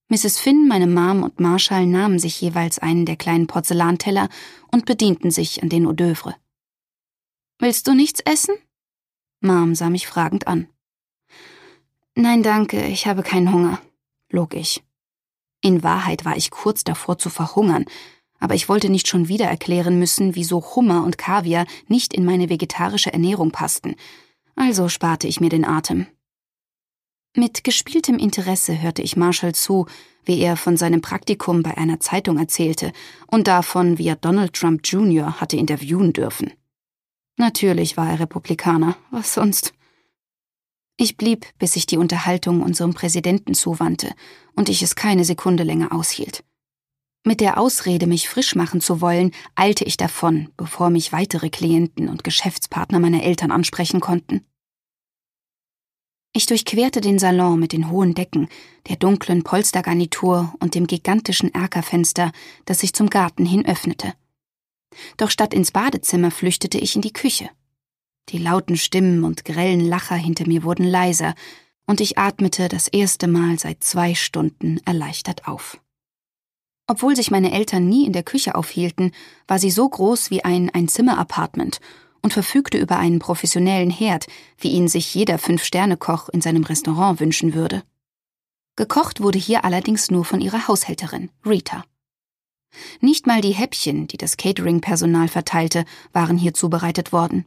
Mrs. 0.09 0.39
Finn, 0.39 0.67
meine 0.67 0.89
Mom 0.89 1.23
und 1.23 1.39
Marshall 1.39 1.87
nahmen 1.87 2.19
sich 2.19 2.41
jeweils 2.41 2.81
einen 2.81 3.07
der 3.07 3.17
kleinen 3.17 3.47
Porzellanteller 3.47 4.29
und 4.73 4.85
bedienten 4.85 5.31
sich 5.31 5.63
an 5.63 5.69
den 5.69 5.87
Hors 5.87 5.95
d'oeuvre. 5.95 6.35
Willst 7.61 7.87
du 7.87 7.95
nichts 7.95 8.21
essen? 8.21 8.57
Mom 9.41 9.77
sah 9.77 9.91
mich 9.91 10.09
fragend 10.09 10.49
an. 10.49 10.67
Nein, 12.15 12.43
danke, 12.43 12.87
ich 12.87 13.07
habe 13.07 13.23
keinen 13.23 13.53
Hunger, 13.53 13.81
log 14.31 14.55
ich. 14.55 14.83
In 15.63 15.83
Wahrheit 15.83 16.25
war 16.25 16.37
ich 16.37 16.51
kurz 16.51 16.85
davor 16.85 17.19
zu 17.19 17.31
verhungern, 17.31 17.87
aber 18.39 18.55
ich 18.55 18.69
wollte 18.69 18.91
nicht 18.91 19.09
schon 19.09 19.29
wieder 19.29 19.47
erklären 19.47 19.99
müssen, 19.99 20.35
wieso 20.35 20.61
Hummer 20.75 21.05
und 21.05 21.17
Kaviar 21.17 21.67
nicht 21.89 22.13
in 22.13 22.25
meine 22.25 22.51
vegetarische 22.51 23.13
Ernährung 23.13 23.51
passten, 23.51 23.95
also 24.57 24.89
sparte 24.89 25.27
ich 25.27 25.41
mir 25.41 25.49
den 25.49 25.65
Atem. 25.65 26.07
Mit 27.35 27.65
gespieltem 27.65 28.19
Interesse 28.19 28.83
hörte 28.83 29.01
ich 29.01 29.17
Marshall 29.17 29.55
zu, 29.55 29.87
wie 30.25 30.39
er 30.41 30.57
von 30.57 30.77
seinem 30.77 31.01
Praktikum 31.01 31.63
bei 31.63 31.77
einer 31.79 31.99
Zeitung 31.99 32.39
erzählte 32.39 32.93
und 33.27 33.47
davon, 33.47 33.97
wie 33.97 34.09
er 34.09 34.17
Donald 34.17 34.53
Trump 34.53 34.83
Jr. 34.85 35.41
hatte 35.41 35.57
interviewen 35.57 36.13
dürfen. 36.13 36.53
Natürlich 37.39 37.97
war 37.97 38.11
er 38.11 38.21
Republikaner, 38.21 38.97
was 39.11 39.33
sonst? 39.33 39.73
Ich 40.97 41.17
blieb, 41.17 41.47
bis 41.59 41.73
sich 41.73 41.87
die 41.87 41.97
Unterhaltung 41.97 42.63
unserem 42.63 42.95
Präsidenten 42.95 43.55
zuwandte 43.55 44.15
und 44.55 44.69
ich 44.69 44.83
es 44.83 44.95
keine 44.95 45.25
Sekunde 45.25 45.63
länger 45.63 45.93
aushielt. 45.93 46.45
Mit 47.25 47.41
der 47.41 47.59
Ausrede, 47.59 48.07
mich 48.07 48.29
frisch 48.29 48.57
machen 48.57 48.81
zu 48.81 49.01
wollen, 49.01 49.31
eilte 49.55 49.85
ich 49.85 49.97
davon, 49.97 50.49
bevor 50.57 50.91
mich 50.91 51.13
weitere 51.13 51.51
Klienten 51.51 52.09
und 52.09 52.25
Geschäftspartner 52.25 52.99
meiner 52.99 53.23
Eltern 53.23 53.53
ansprechen 53.53 54.01
konnten. 54.01 54.45
Ich 56.35 56.47
durchquerte 56.47 57.01
den 57.01 57.19
Salon 57.19 57.61
mit 57.61 57.73
den 57.73 57.91
hohen 57.91 58.15
Decken, 58.15 58.49
der 58.89 58.97
dunklen 58.97 59.45
Polstergarnitur 59.45 60.55
und 60.61 60.75
dem 60.75 60.87
gigantischen 60.87 61.55
Erkerfenster, 61.55 62.33
das 62.65 62.81
sich 62.81 62.93
zum 62.93 63.11
Garten 63.11 63.45
hin 63.45 63.67
öffnete. 63.67 64.15
Doch 65.17 65.31
statt 65.31 65.55
ins 65.55 65.71
Badezimmer 65.71 66.31
flüchtete 66.31 66.79
ich 66.79 66.97
in 66.97 67.03
die 67.03 67.13
Küche. 67.13 67.51
Die 68.29 68.39
lauten 68.39 68.77
Stimmen 68.77 69.25
und 69.25 69.45
grellen 69.45 69.81
Lacher 69.81 70.17
hinter 70.17 70.47
mir 70.47 70.63
wurden 70.63 70.85
leiser, 70.85 71.35
und 71.87 72.01
ich 72.01 72.17
atmete 72.19 72.69
das 72.69 72.89
erste 72.89 73.27
Mal 73.27 73.59
seit 73.59 73.83
zwei 73.83 74.15
Stunden 74.15 74.79
erleichtert 74.85 75.49
auf. 75.49 75.81
Obwohl 76.87 77.17
sich 77.17 77.31
meine 77.31 77.53
Eltern 77.53 77.89
nie 77.89 78.07
in 78.07 78.13
der 78.13 78.23
Küche 78.23 78.55
aufhielten, 78.55 79.13
war 79.47 79.59
sie 79.59 79.71
so 79.71 79.89
groß 79.89 80.31
wie 80.31 80.45
ein 80.45 80.71
Einzimmer-Apartment 80.71 81.81
und 82.23 82.33
verfügte 82.33 82.79
über 82.79 82.99
einen 82.99 83.19
professionellen 83.19 83.91
Herd, 83.91 84.27
wie 84.59 84.71
ihn 84.71 84.89
sich 84.89 85.15
jeder 85.15 85.39
Fünf-Sterne-Koch 85.39 86.29
in 86.29 86.41
seinem 86.41 86.63
Restaurant 86.65 87.21
wünschen 87.21 87.55
würde. 87.55 87.83
Gekocht 88.77 89.21
wurde 89.21 89.39
hier 89.39 89.65
allerdings 89.65 90.11
nur 90.11 90.25
von 90.25 90.41
ihrer 90.41 90.69
Haushälterin, 90.69 91.31
Rita. 91.45 91.85
Nicht 93.01 93.27
mal 93.27 93.41
die 93.41 93.53
Häppchen, 93.53 94.07
die 94.07 94.17
das 94.17 94.37
Catering-Personal 94.37 95.29
verteilte, 95.29 95.85
waren 96.13 96.39
hier 96.39 96.55
zubereitet 96.55 97.13
worden. 97.13 97.45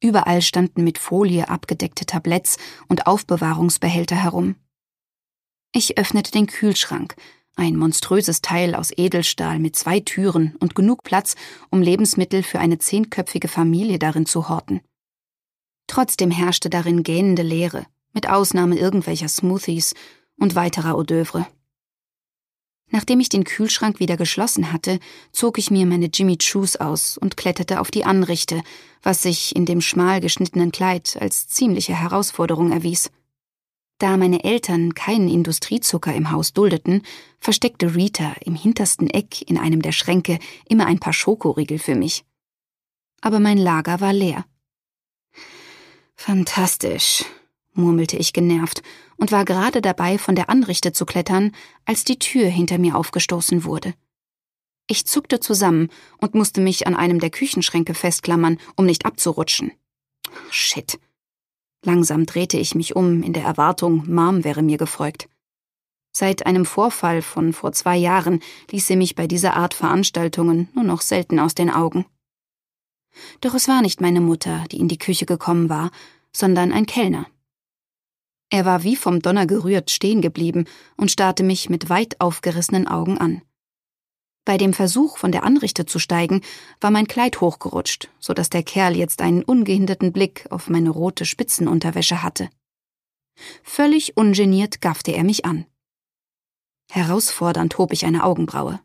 Überall 0.00 0.42
standen 0.42 0.84
mit 0.84 0.98
Folie 0.98 1.48
abgedeckte 1.48 2.06
Tabletts 2.06 2.56
und 2.88 3.06
Aufbewahrungsbehälter 3.06 4.16
herum. 4.16 4.54
Ich 5.72 5.98
öffnete 5.98 6.30
den 6.30 6.46
Kühlschrank, 6.46 7.16
ein 7.56 7.76
monströses 7.76 8.40
Teil 8.40 8.74
aus 8.76 8.92
Edelstahl 8.96 9.58
mit 9.58 9.74
zwei 9.74 9.98
Türen 9.98 10.54
und 10.60 10.76
genug 10.76 11.02
Platz, 11.02 11.34
um 11.70 11.82
Lebensmittel 11.82 12.44
für 12.44 12.60
eine 12.60 12.78
zehnköpfige 12.78 13.48
Familie 13.48 13.98
darin 13.98 14.26
zu 14.26 14.48
horten. 14.48 14.80
Trotzdem 15.88 16.30
herrschte 16.30 16.70
darin 16.70 17.02
gähnende 17.02 17.42
Leere, 17.42 17.86
mit 18.12 18.28
Ausnahme 18.28 18.78
irgendwelcher 18.78 19.28
Smoothies 19.28 19.94
und 20.38 20.54
weiterer 20.54 20.92
Hors 20.92 21.06
d'oeuvre. 21.06 21.46
Nachdem 22.90 23.20
ich 23.20 23.28
den 23.28 23.44
Kühlschrank 23.44 24.00
wieder 24.00 24.16
geschlossen 24.16 24.72
hatte, 24.72 24.98
zog 25.30 25.58
ich 25.58 25.70
mir 25.70 25.84
meine 25.84 26.06
Jimmy 26.06 26.38
Choos 26.38 26.76
aus 26.76 27.18
und 27.18 27.36
kletterte 27.36 27.80
auf 27.80 27.90
die 27.90 28.04
Anrichte, 28.04 28.62
was 29.02 29.22
sich 29.22 29.54
in 29.54 29.66
dem 29.66 29.80
schmal 29.80 30.20
geschnittenen 30.20 30.72
Kleid 30.72 31.18
als 31.20 31.48
ziemliche 31.48 31.94
Herausforderung 31.94 32.72
erwies. 32.72 33.10
Da 33.98 34.16
meine 34.16 34.44
Eltern 34.44 34.94
keinen 34.94 35.28
Industriezucker 35.28 36.14
im 36.14 36.30
Haus 36.30 36.52
duldeten, 36.52 37.02
versteckte 37.40 37.94
Rita 37.94 38.34
im 38.44 38.54
hintersten 38.54 39.10
Eck 39.10 39.42
in 39.42 39.58
einem 39.58 39.82
der 39.82 39.92
Schränke 39.92 40.38
immer 40.68 40.86
ein 40.86 41.00
paar 41.00 41.12
Schokoriegel 41.12 41.78
für 41.78 41.96
mich. 41.96 42.24
Aber 43.20 43.40
mein 43.40 43.58
Lager 43.58 44.00
war 44.00 44.12
leer. 44.12 44.46
Fantastisch, 46.14 47.24
murmelte 47.74 48.16
ich 48.16 48.32
genervt 48.32 48.82
und 49.18 49.32
war 49.32 49.44
gerade 49.44 49.82
dabei, 49.82 50.16
von 50.16 50.34
der 50.34 50.48
Anrichte 50.48 50.92
zu 50.92 51.04
klettern, 51.04 51.52
als 51.84 52.04
die 52.04 52.18
Tür 52.18 52.46
hinter 52.46 52.78
mir 52.78 52.96
aufgestoßen 52.96 53.64
wurde. 53.64 53.92
Ich 54.86 55.04
zuckte 55.04 55.38
zusammen 55.38 55.90
und 56.18 56.34
musste 56.34 56.62
mich 56.62 56.86
an 56.86 56.96
einem 56.96 57.20
der 57.20 57.30
Küchenschränke 57.30 57.92
festklammern, 57.92 58.58
um 58.74 58.86
nicht 58.86 59.04
abzurutschen. 59.04 59.72
Shit. 60.50 60.98
Langsam 61.84 62.24
drehte 62.24 62.56
ich 62.56 62.74
mich 62.74 62.96
um, 62.96 63.22
in 63.22 63.34
der 63.34 63.44
Erwartung, 63.44 64.04
Mom 64.12 64.44
wäre 64.44 64.62
mir 64.62 64.78
gefolgt. 64.78 65.28
Seit 66.10 66.46
einem 66.46 66.64
Vorfall 66.64 67.22
von 67.22 67.52
vor 67.52 67.72
zwei 67.72 67.96
Jahren 67.96 68.40
ließ 68.70 68.86
sie 68.86 68.96
mich 68.96 69.14
bei 69.14 69.26
dieser 69.26 69.54
Art 69.54 69.74
Veranstaltungen 69.74 70.68
nur 70.74 70.84
noch 70.84 71.02
selten 71.02 71.38
aus 71.38 71.54
den 71.54 71.70
Augen. 71.70 72.06
Doch 73.40 73.54
es 73.54 73.68
war 73.68 73.82
nicht 73.82 74.00
meine 74.00 74.20
Mutter, 74.20 74.64
die 74.70 74.78
in 74.78 74.88
die 74.88 74.98
Küche 74.98 75.26
gekommen 75.26 75.68
war, 75.68 75.90
sondern 76.32 76.72
ein 76.72 76.86
Kellner. 76.86 77.26
Er 78.50 78.64
war 78.64 78.82
wie 78.82 78.96
vom 78.96 79.20
Donner 79.20 79.46
gerührt 79.46 79.90
stehen 79.90 80.22
geblieben 80.22 80.64
und 80.96 81.10
starrte 81.10 81.42
mich 81.42 81.68
mit 81.68 81.90
weit 81.90 82.20
aufgerissenen 82.20 82.88
Augen 82.88 83.18
an. 83.18 83.42
Bei 84.44 84.56
dem 84.56 84.72
Versuch, 84.72 85.18
von 85.18 85.30
der 85.30 85.42
Anrichte 85.42 85.84
zu 85.84 85.98
steigen, 85.98 86.40
war 86.80 86.90
mein 86.90 87.06
Kleid 87.06 87.42
hochgerutscht, 87.42 88.08
so 88.18 88.32
dass 88.32 88.48
der 88.48 88.62
Kerl 88.62 88.96
jetzt 88.96 89.20
einen 89.20 89.44
ungehinderten 89.44 90.10
Blick 90.10 90.46
auf 90.48 90.70
meine 90.70 90.88
rote 90.88 91.26
Spitzenunterwäsche 91.26 92.22
hatte. 92.22 92.48
Völlig 93.62 94.16
ungeniert 94.16 94.80
gaffte 94.80 95.12
er 95.12 95.24
mich 95.24 95.44
an. 95.44 95.66
Herausfordernd 96.90 97.76
hob 97.76 97.92
ich 97.92 98.06
eine 98.06 98.24
Augenbraue. 98.24 98.80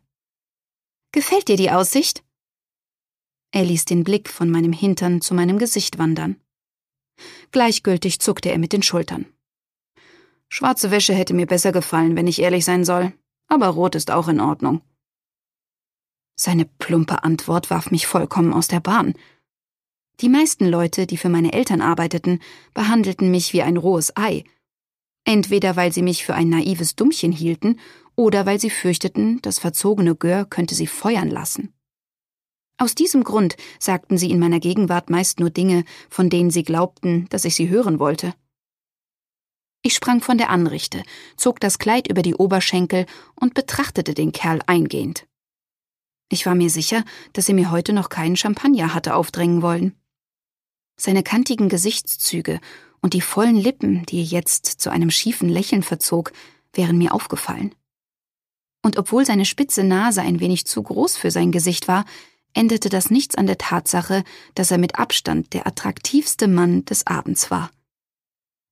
Gefällt 1.12 1.48
dir 1.48 1.56
die 1.56 1.70
Aussicht? 1.70 2.22
Er 3.50 3.64
ließ 3.64 3.86
den 3.86 4.04
Blick 4.04 4.28
von 4.28 4.50
meinem 4.50 4.72
Hintern 4.74 5.22
zu 5.22 5.32
meinem 5.32 5.58
Gesicht 5.58 5.96
wandern. 5.96 6.38
Gleichgültig 7.52 8.20
zuckte 8.20 8.50
er 8.50 8.58
mit 8.58 8.74
den 8.74 8.82
Schultern. 8.82 9.33
Schwarze 10.56 10.92
Wäsche 10.92 11.14
hätte 11.14 11.34
mir 11.34 11.46
besser 11.46 11.72
gefallen, 11.72 12.14
wenn 12.14 12.28
ich 12.28 12.40
ehrlich 12.40 12.64
sein 12.64 12.84
soll, 12.84 13.12
aber 13.48 13.66
rot 13.66 13.96
ist 13.96 14.12
auch 14.12 14.28
in 14.28 14.38
Ordnung. 14.38 14.82
Seine 16.36 16.64
plumpe 16.64 17.24
Antwort 17.24 17.70
warf 17.70 17.90
mich 17.90 18.06
vollkommen 18.06 18.52
aus 18.52 18.68
der 18.68 18.78
Bahn. 18.78 19.14
Die 20.20 20.28
meisten 20.28 20.68
Leute, 20.68 21.08
die 21.08 21.16
für 21.16 21.28
meine 21.28 21.52
Eltern 21.54 21.80
arbeiteten, 21.80 22.38
behandelten 22.72 23.32
mich 23.32 23.52
wie 23.52 23.62
ein 23.62 23.76
rohes 23.76 24.16
Ei. 24.16 24.44
Entweder 25.24 25.74
weil 25.74 25.92
sie 25.92 26.02
mich 26.02 26.24
für 26.24 26.34
ein 26.34 26.50
naives 26.50 26.94
Dummchen 26.94 27.32
hielten 27.32 27.80
oder 28.14 28.46
weil 28.46 28.60
sie 28.60 28.70
fürchteten, 28.70 29.42
das 29.42 29.58
verzogene 29.58 30.14
Gör 30.14 30.44
könnte 30.44 30.76
sie 30.76 30.86
feuern 30.86 31.30
lassen. 31.30 31.74
Aus 32.78 32.94
diesem 32.94 33.24
Grund 33.24 33.56
sagten 33.80 34.18
sie 34.18 34.30
in 34.30 34.38
meiner 34.38 34.60
Gegenwart 34.60 35.10
meist 35.10 35.40
nur 35.40 35.50
Dinge, 35.50 35.84
von 36.08 36.30
denen 36.30 36.50
sie 36.50 36.62
glaubten, 36.62 37.26
dass 37.30 37.44
ich 37.44 37.56
sie 37.56 37.70
hören 37.70 37.98
wollte. 37.98 38.34
Ich 39.86 39.94
sprang 39.94 40.22
von 40.22 40.38
der 40.38 40.48
Anrichte, 40.48 41.02
zog 41.36 41.60
das 41.60 41.78
Kleid 41.78 42.08
über 42.08 42.22
die 42.22 42.34
Oberschenkel 42.34 43.04
und 43.34 43.52
betrachtete 43.52 44.14
den 44.14 44.32
Kerl 44.32 44.60
eingehend. 44.66 45.26
Ich 46.30 46.46
war 46.46 46.54
mir 46.54 46.70
sicher, 46.70 47.04
dass 47.34 47.50
er 47.50 47.54
mir 47.54 47.70
heute 47.70 47.92
noch 47.92 48.08
keinen 48.08 48.36
Champagner 48.36 48.94
hatte 48.94 49.14
aufdrängen 49.14 49.60
wollen. 49.60 49.94
Seine 50.96 51.22
kantigen 51.22 51.68
Gesichtszüge 51.68 52.60
und 53.02 53.12
die 53.12 53.20
vollen 53.20 53.56
Lippen, 53.56 54.06
die 54.06 54.20
er 54.20 54.24
jetzt 54.24 54.64
zu 54.64 54.88
einem 54.88 55.10
schiefen 55.10 55.50
Lächeln 55.50 55.82
verzog, 55.82 56.32
wären 56.72 56.96
mir 56.96 57.12
aufgefallen. 57.12 57.74
Und 58.82 58.96
obwohl 58.96 59.26
seine 59.26 59.44
spitze 59.44 59.84
Nase 59.84 60.22
ein 60.22 60.40
wenig 60.40 60.64
zu 60.64 60.82
groß 60.82 61.18
für 61.18 61.30
sein 61.30 61.52
Gesicht 61.52 61.88
war, 61.88 62.06
änderte 62.54 62.88
das 62.88 63.10
nichts 63.10 63.34
an 63.34 63.46
der 63.46 63.58
Tatsache, 63.58 64.24
dass 64.54 64.70
er 64.70 64.78
mit 64.78 64.98
Abstand 64.98 65.52
der 65.52 65.66
attraktivste 65.66 66.48
Mann 66.48 66.86
des 66.86 67.06
Abends 67.06 67.50
war. 67.50 67.70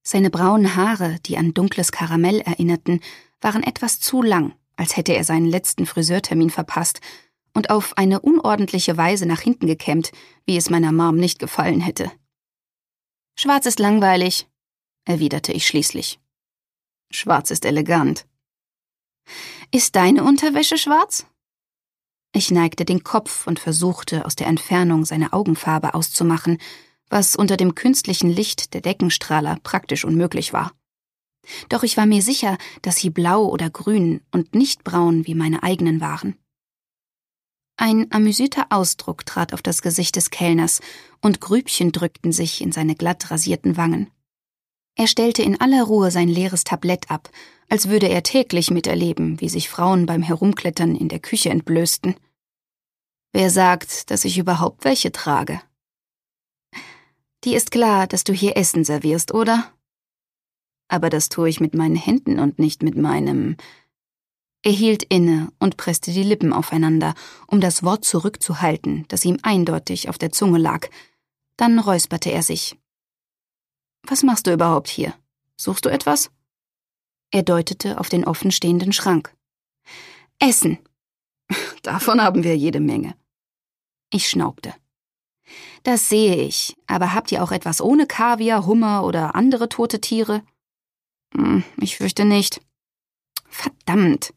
Seine 0.02 0.30
braunen 0.30 0.74
Haare, 0.74 1.18
die 1.26 1.38
an 1.38 1.54
dunkles 1.54 1.92
Karamell 1.92 2.40
erinnerten, 2.40 3.00
waren 3.40 3.62
etwas 3.62 4.00
zu 4.00 4.22
lang, 4.22 4.54
als 4.76 4.96
hätte 4.96 5.12
er 5.14 5.24
seinen 5.24 5.46
letzten 5.46 5.86
Friseurtermin 5.86 6.50
verpasst, 6.50 7.00
und 7.54 7.70
auf 7.70 7.98
eine 7.98 8.20
unordentliche 8.20 8.96
Weise 8.96 9.26
nach 9.26 9.40
hinten 9.40 9.66
gekämmt, 9.66 10.10
wie 10.46 10.56
es 10.56 10.70
meiner 10.70 10.90
Mom 10.90 11.16
nicht 11.16 11.38
gefallen 11.38 11.80
hätte. 11.80 12.10
Schwarz 13.38 13.66
ist 13.66 13.78
langweilig, 13.78 14.48
erwiderte 15.04 15.52
ich 15.52 15.66
schließlich. 15.66 16.18
Schwarz 17.10 17.50
ist 17.50 17.64
elegant. 17.66 18.26
Ist 19.70 19.96
deine 19.96 20.24
Unterwäsche 20.24 20.78
schwarz? 20.78 21.26
Ich 22.34 22.50
neigte 22.50 22.86
den 22.86 23.04
Kopf 23.04 23.46
und 23.46 23.58
versuchte 23.58 24.24
aus 24.24 24.36
der 24.36 24.46
Entfernung 24.46 25.04
seine 25.04 25.34
Augenfarbe 25.34 25.94
auszumachen, 25.94 26.58
was 27.12 27.36
unter 27.36 27.58
dem 27.58 27.74
künstlichen 27.74 28.30
Licht 28.30 28.72
der 28.72 28.80
Deckenstrahler 28.80 29.58
praktisch 29.62 30.04
unmöglich 30.04 30.52
war. 30.52 30.72
Doch 31.68 31.82
ich 31.82 31.96
war 31.96 32.06
mir 32.06 32.22
sicher, 32.22 32.56
dass 32.80 32.96
sie 32.96 33.10
blau 33.10 33.44
oder 33.44 33.68
grün 33.68 34.22
und 34.30 34.54
nicht 34.54 34.82
braun 34.82 35.26
wie 35.26 35.34
meine 35.34 35.62
eigenen 35.62 36.00
waren. 36.00 36.36
Ein 37.76 38.10
amüsierter 38.12 38.66
Ausdruck 38.70 39.26
trat 39.26 39.52
auf 39.52 39.60
das 39.60 39.82
Gesicht 39.82 40.16
des 40.16 40.30
Kellners, 40.30 40.80
und 41.20 41.40
Grübchen 41.40 41.92
drückten 41.92 42.32
sich 42.32 42.60
in 42.60 42.72
seine 42.72 42.94
glatt 42.94 43.30
rasierten 43.30 43.76
Wangen. 43.76 44.10
Er 44.94 45.06
stellte 45.06 45.42
in 45.42 45.60
aller 45.60 45.82
Ruhe 45.84 46.10
sein 46.10 46.28
leeres 46.28 46.64
Tablett 46.64 47.10
ab, 47.10 47.30
als 47.68 47.88
würde 47.88 48.08
er 48.08 48.22
täglich 48.22 48.70
miterleben, 48.70 49.40
wie 49.40 49.48
sich 49.48 49.68
Frauen 49.68 50.06
beim 50.06 50.22
Herumklettern 50.22 50.96
in 50.96 51.08
der 51.08 51.20
Küche 51.20 51.50
entblößten. 51.50 52.14
Wer 53.32 53.50
sagt, 53.50 54.10
dass 54.10 54.24
ich 54.24 54.38
überhaupt 54.38 54.84
welche 54.84 55.12
trage? 55.12 55.60
Die 57.44 57.54
ist 57.54 57.70
klar, 57.70 58.06
dass 58.06 58.24
du 58.24 58.32
hier 58.32 58.56
Essen 58.56 58.84
servierst, 58.84 59.34
oder? 59.34 59.72
Aber 60.88 61.10
das 61.10 61.28
tue 61.28 61.48
ich 61.48 61.60
mit 61.60 61.74
meinen 61.74 61.96
Händen 61.96 62.38
und 62.38 62.58
nicht 62.58 62.82
mit 62.82 62.96
meinem. 62.96 63.56
Er 64.62 64.72
hielt 64.72 65.02
inne 65.02 65.50
und 65.58 65.76
presste 65.76 66.12
die 66.12 66.22
Lippen 66.22 66.52
aufeinander, 66.52 67.14
um 67.48 67.60
das 67.60 67.82
Wort 67.82 68.04
zurückzuhalten, 68.04 69.06
das 69.08 69.24
ihm 69.24 69.38
eindeutig 69.42 70.08
auf 70.08 70.18
der 70.18 70.30
Zunge 70.30 70.58
lag. 70.58 70.88
Dann 71.56 71.78
räusperte 71.78 72.30
er 72.30 72.42
sich. 72.42 72.78
Was 74.06 74.22
machst 74.22 74.46
du 74.46 74.52
überhaupt 74.52 74.88
hier? 74.88 75.14
Suchst 75.56 75.84
du 75.84 75.88
etwas? 75.88 76.30
Er 77.32 77.42
deutete 77.42 77.98
auf 77.98 78.08
den 78.08 78.24
offenstehenden 78.24 78.92
Schrank. 78.92 79.34
Essen. 80.38 80.78
Davon 81.82 82.20
haben 82.22 82.44
wir 82.44 82.56
jede 82.56 82.80
Menge. 82.80 83.16
Ich 84.10 84.28
schnaubte. 84.28 84.74
Das 85.82 86.08
sehe 86.08 86.36
ich, 86.36 86.76
aber 86.86 87.14
habt 87.14 87.32
ihr 87.32 87.42
auch 87.42 87.52
etwas 87.52 87.80
ohne 87.80 88.06
Kaviar, 88.06 88.66
Hummer 88.66 89.04
oder 89.04 89.34
andere 89.34 89.68
tote 89.68 90.00
Tiere? 90.00 90.42
Hm, 91.34 91.64
ich 91.80 91.96
fürchte 91.96 92.24
nicht. 92.24 92.60
Verdammt. 93.48 94.32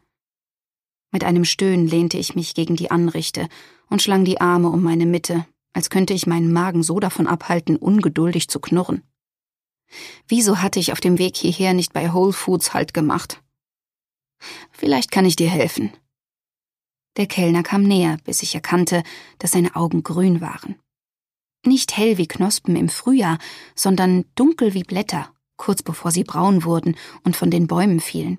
Mit 1.11 1.23
einem 1.23 1.45
Stöhnen 1.45 1.87
lehnte 1.87 2.17
ich 2.17 2.35
mich 2.35 2.55
gegen 2.55 2.75
die 2.75 2.91
Anrichte 2.91 3.47
und 3.89 4.01
schlang 4.01 4.25
die 4.25 4.41
Arme 4.41 4.69
um 4.69 4.83
meine 4.83 5.05
Mitte, 5.05 5.45
als 5.73 5.89
könnte 5.89 6.13
ich 6.13 6.27
meinen 6.27 6.51
Magen 6.51 6.83
so 6.83 6.99
davon 6.99 7.27
abhalten, 7.27 7.77
ungeduldig 7.77 8.49
zu 8.49 8.59
knurren. 8.59 9.03
Wieso 10.27 10.61
hatte 10.61 10.79
ich 10.79 10.91
auf 10.91 10.99
dem 10.99 11.17
Weg 11.19 11.37
hierher 11.37 11.73
nicht 11.73 11.93
bei 11.93 12.11
Whole 12.11 12.33
Foods 12.33 12.73
Halt 12.73 12.93
gemacht? 12.93 13.41
Vielleicht 14.71 15.11
kann 15.11 15.25
ich 15.25 15.35
dir 15.35 15.49
helfen. 15.49 15.91
Der 17.17 17.27
Kellner 17.27 17.63
kam 17.63 17.83
näher, 17.83 18.17
bis 18.25 18.43
ich 18.43 18.55
erkannte, 18.55 19.03
dass 19.39 19.51
seine 19.51 19.75
Augen 19.75 20.03
grün 20.03 20.41
waren. 20.41 20.75
Nicht 21.65 21.97
hell 21.97 22.17
wie 22.17 22.27
Knospen 22.27 22.75
im 22.75 22.89
Frühjahr, 22.89 23.39
sondern 23.75 24.25
dunkel 24.35 24.73
wie 24.73 24.83
Blätter, 24.83 25.29
kurz 25.57 25.81
bevor 25.81 26.11
sie 26.11 26.23
braun 26.23 26.63
wurden 26.63 26.95
und 27.23 27.35
von 27.35 27.49
den 27.49 27.67
Bäumen 27.67 27.99
fielen. 27.99 28.37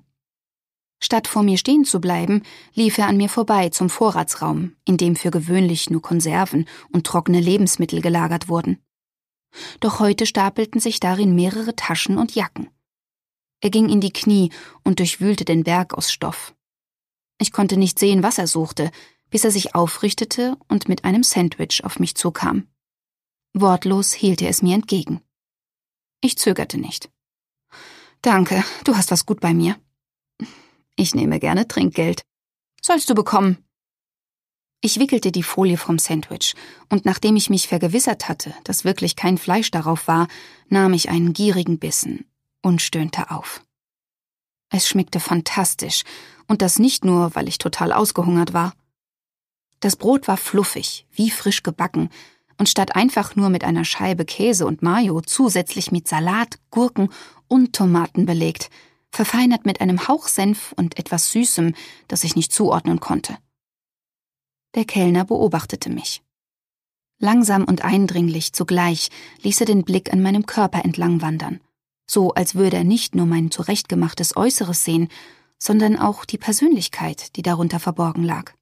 Statt 1.03 1.27
vor 1.27 1.43
mir 1.43 1.59
stehen 1.59 1.85
zu 1.85 2.01
bleiben, 2.01 2.43
lief 2.73 2.99
er 2.99 3.09
an 3.09 3.17
mir 3.17 3.29
vorbei 3.29 3.69
zum 3.69 3.91
Vorratsraum, 3.91 4.77
in 4.85 4.97
dem 4.97 5.17
für 5.17 5.31
gewöhnlich 5.31 5.91
nur 5.91 6.01
Konserven 6.01 6.67
und 6.91 7.07
trockene 7.07 7.41
Lebensmittel 7.41 8.01
gelagert 8.01 8.49
wurden. 8.49 8.79
Doch 9.81 10.01
heute 10.01 10.25
stapelten 10.25 10.81
sich 10.81 11.01
darin 11.01 11.35
mehrere 11.35 11.77
Taschen 11.77 12.19
und 12.19 12.35
Jacken. 12.35 12.71
Er 13.61 13.71
ging 13.71 13.89
in 13.89 14.01
die 14.01 14.13
Knie 14.13 14.51
und 14.85 14.99
durchwühlte 15.01 15.45
den 15.45 15.65
Berg 15.65 15.95
aus 15.95 16.13
Stoff. 16.13 16.55
Ich 17.39 17.53
konnte 17.53 17.77
nicht 17.77 17.99
sehen, 17.99 18.23
was 18.23 18.39
er 18.39 18.47
suchte, 18.47 18.91
bis 19.31 19.45
er 19.45 19.51
sich 19.51 19.75
aufrichtete 19.75 20.57
und 20.69 20.89
mit 20.89 21.05
einem 21.05 21.23
Sandwich 21.23 21.85
auf 21.85 21.99
mich 21.99 22.15
zukam. 22.15 22.69
Wortlos 23.59 24.13
hielt 24.13 24.43
er 24.43 24.51
es 24.51 24.61
mir 24.61 24.75
entgegen. 24.75 25.23
Ich 26.21 26.37
zögerte 26.37 26.77
nicht. 26.77 27.11
Danke, 28.21 28.63
du 28.85 28.97
hast 28.97 29.11
was 29.11 29.25
gut 29.25 29.41
bei 29.41 29.55
mir. 29.55 29.81
Ich 30.95 31.15
nehme 31.15 31.41
gerne 31.41 31.67
Trinkgeld. 31.67 32.23
Sollst 32.83 33.09
du 33.09 33.15
bekommen. 33.15 33.65
Ich 34.83 35.01
wickelte 35.01 35.33
die 35.33 35.43
Folie 35.43 35.79
vom 35.79 35.99
Sandwich, 35.99 36.55
und 36.91 37.07
nachdem 37.07 37.35
ich 37.37 37.49
mich 37.49 37.67
vergewissert 37.67 38.29
hatte, 38.29 38.55
dass 38.65 38.85
wirklich 38.85 39.17
kein 39.17 39.39
Fleisch 39.39 39.71
darauf 39.71 40.07
war, 40.07 40.29
nahm 40.69 40.93
ich 40.93 41.09
einen 41.09 41.33
gierigen 41.33 41.79
Bissen 41.79 42.27
und 42.61 42.83
stöhnte 42.83 43.31
auf. 43.31 43.65
Es 44.69 44.87
schmeckte 44.87 45.19
fantastisch, 45.19 46.03
und 46.47 46.61
das 46.61 46.79
nicht 46.79 47.07
nur, 47.07 47.35
weil 47.35 47.49
ich 47.49 47.57
total 47.57 47.93
ausgehungert 47.93 48.53
war. 48.53 48.75
Das 49.81 49.97
Brot 49.97 50.29
war 50.29 50.37
fluffig, 50.37 51.07
wie 51.11 51.31
frisch 51.31 51.63
gebacken, 51.63 52.11
und 52.59 52.69
statt 52.69 52.97
einfach 52.97 53.37
nur 53.37 53.51
mit 53.51 53.65
einer 53.65 53.85
Scheibe 53.85 54.25
Käse 54.25 54.67
und 54.67 54.83
Mayo 54.83 55.21
zusätzlich 55.21 55.93
mit 55.93 56.09
Salat, 56.09 56.59
Gurken 56.71 57.11
und 57.49 57.75
Tomaten 57.75 58.27
belegt, 58.27 58.71
verfeinert 59.11 59.67
mit 59.67 59.81
einem 59.81 60.09
Hauch 60.09 60.29
Senf 60.29 60.73
und 60.77 60.99
etwas 60.99 61.31
Süßem, 61.33 61.75
das 62.09 62.25
ich 62.25 62.37
nicht 62.37 62.53
zuordnen 62.53 63.01
konnte. 63.01 63.37
Der 64.75 64.85
Kellner 64.85 65.25
beobachtete 65.25 65.91
mich. 65.91 66.23
Langsam 67.19 67.65
und 67.65 67.83
eindringlich 67.83 68.53
zugleich 68.53 69.09
ließ 69.41 69.61
er 69.61 69.67
den 69.67 69.85
Blick 69.85 70.13
an 70.13 70.21
meinem 70.21 70.45
Körper 70.45 70.85
entlang 70.85 71.23
wandern, 71.23 71.61
so 72.07 72.35
als 72.35 72.55
würde 72.55 72.77
er 72.77 72.85
nicht 72.85 73.15
nur 73.15 73.25
mein 73.25 73.51
zurechtgemachtes 73.51 74.37
Äußeres 74.37 74.85
sehen, 74.85 75.09
sondern 75.59 75.99
auch 75.99 76.27
die 76.27 76.37
Persönlichkeit, 76.37 77.37
die 77.37 77.43
darunter 77.43 77.81
verborgen 77.81 78.23
lag. 78.23 78.53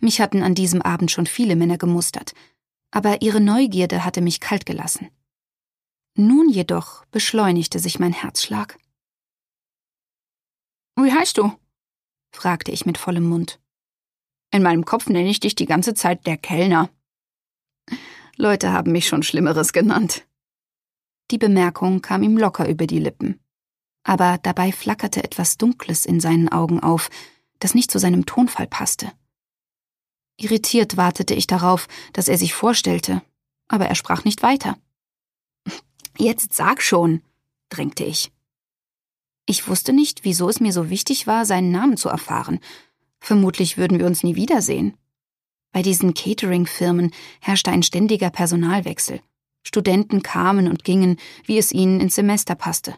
Mich 0.00 0.22
hatten 0.22 0.42
an 0.42 0.54
diesem 0.54 0.80
Abend 0.80 1.10
schon 1.10 1.26
viele 1.26 1.56
Männer 1.56 1.76
gemustert, 1.76 2.32
aber 2.90 3.22
ihre 3.22 3.40
Neugierde 3.40 4.04
hatte 4.04 4.20
mich 4.20 4.40
kalt 4.40 4.66
gelassen. 4.66 5.10
Nun 6.16 6.48
jedoch 6.48 7.04
beschleunigte 7.06 7.78
sich 7.78 7.98
mein 7.98 8.12
Herzschlag. 8.12 8.78
Wie 10.96 11.12
heißt 11.12 11.36
du? 11.38 11.52
fragte 12.32 12.72
ich 12.72 12.86
mit 12.86 12.98
vollem 12.98 13.28
Mund. 13.28 13.60
In 14.50 14.62
meinem 14.62 14.84
Kopf 14.84 15.08
nenne 15.08 15.28
ich 15.28 15.40
dich 15.40 15.54
die 15.54 15.66
ganze 15.66 15.94
Zeit 15.94 16.26
der 16.26 16.36
Kellner. 16.38 16.88
Leute 18.36 18.72
haben 18.72 18.92
mich 18.92 19.08
schon 19.08 19.22
Schlimmeres 19.22 19.72
genannt. 19.72 20.26
Die 21.30 21.38
Bemerkung 21.38 22.02
kam 22.02 22.22
ihm 22.22 22.38
locker 22.38 22.68
über 22.68 22.86
die 22.86 22.98
Lippen. 22.98 23.40
Aber 24.04 24.38
dabei 24.38 24.72
flackerte 24.72 25.24
etwas 25.24 25.58
Dunkles 25.58 26.06
in 26.06 26.20
seinen 26.20 26.48
Augen 26.48 26.80
auf, 26.80 27.10
das 27.58 27.74
nicht 27.74 27.90
zu 27.90 27.98
seinem 27.98 28.24
Tonfall 28.24 28.66
passte. 28.66 29.12
Irritiert 30.38 30.96
wartete 30.96 31.34
ich 31.34 31.46
darauf, 31.46 31.88
dass 32.12 32.28
er 32.28 32.38
sich 32.38 32.54
vorstellte, 32.54 33.22
aber 33.68 33.86
er 33.86 33.94
sprach 33.94 34.24
nicht 34.24 34.42
weiter. 34.42 34.76
Jetzt 36.18 36.54
sag 36.54 36.82
schon, 36.82 37.22
drängte 37.68 38.04
ich. 38.04 38.32
Ich 39.46 39.68
wusste 39.68 39.92
nicht, 39.92 40.24
wieso 40.24 40.48
es 40.48 40.60
mir 40.60 40.72
so 40.72 40.90
wichtig 40.90 41.26
war, 41.26 41.46
seinen 41.46 41.70
Namen 41.70 41.96
zu 41.96 42.08
erfahren. 42.08 42.60
Vermutlich 43.20 43.78
würden 43.78 43.98
wir 43.98 44.06
uns 44.06 44.22
nie 44.22 44.34
wiedersehen. 44.34 44.96
Bei 45.72 45.82
diesen 45.82 46.14
Catering-Firmen 46.14 47.12
herrschte 47.40 47.70
ein 47.70 47.82
ständiger 47.82 48.30
Personalwechsel. 48.30 49.20
Studenten 49.62 50.22
kamen 50.22 50.68
und 50.68 50.84
gingen, 50.84 51.18
wie 51.44 51.58
es 51.58 51.72
ihnen 51.72 52.00
ins 52.00 52.14
Semester 52.14 52.54
passte. 52.54 52.96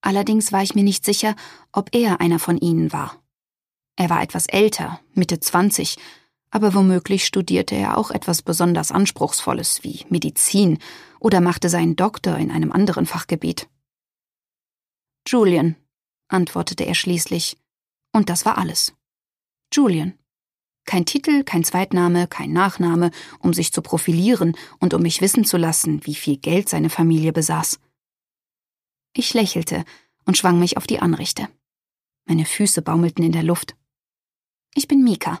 Allerdings 0.00 0.52
war 0.52 0.62
ich 0.62 0.74
mir 0.74 0.84
nicht 0.84 1.04
sicher, 1.04 1.36
ob 1.72 1.94
er 1.94 2.20
einer 2.20 2.38
von 2.38 2.58
ihnen 2.58 2.92
war. 2.92 3.22
Er 3.96 4.08
war 4.08 4.22
etwas 4.22 4.46
älter, 4.46 5.00
Mitte 5.14 5.40
20, 5.40 5.96
aber 6.50 6.74
womöglich 6.74 7.24
studierte 7.24 7.74
er 7.74 7.96
auch 7.96 8.10
etwas 8.10 8.42
besonders 8.42 8.92
Anspruchsvolles 8.92 9.82
wie 9.84 10.04
Medizin 10.08 10.78
oder 11.20 11.40
machte 11.40 11.68
seinen 11.68 11.96
Doktor 11.96 12.36
in 12.36 12.50
einem 12.50 12.72
anderen 12.72 13.06
Fachgebiet. 13.06 13.68
Julian, 15.26 15.76
antwortete 16.28 16.84
er 16.84 16.94
schließlich, 16.94 17.58
und 18.12 18.28
das 18.28 18.44
war 18.44 18.58
alles. 18.58 18.94
Julian. 19.72 20.14
Kein 20.86 21.04
Titel, 21.06 21.44
kein 21.44 21.62
Zweitname, 21.62 22.26
kein 22.26 22.52
Nachname, 22.52 23.12
um 23.38 23.52
sich 23.52 23.72
zu 23.72 23.82
profilieren 23.82 24.56
und 24.80 24.94
um 24.94 25.02
mich 25.02 25.20
wissen 25.20 25.44
zu 25.44 25.56
lassen, 25.56 26.04
wie 26.04 26.14
viel 26.14 26.36
Geld 26.36 26.68
seine 26.68 26.90
Familie 26.90 27.32
besaß. 27.32 27.78
Ich 29.12 29.34
lächelte 29.34 29.84
und 30.24 30.36
schwang 30.36 30.58
mich 30.58 30.76
auf 30.76 30.86
die 30.86 30.98
Anrichte. 30.98 31.48
Meine 32.26 32.44
Füße 32.44 32.82
baumelten 32.82 33.24
in 33.24 33.32
der 33.32 33.42
Luft. 33.42 33.76
Ich 34.74 34.88
bin 34.88 35.04
Mika. 35.04 35.40